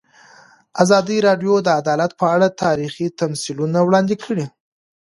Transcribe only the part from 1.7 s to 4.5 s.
عدالت په اړه تاریخي تمثیلونه وړاندې کړي.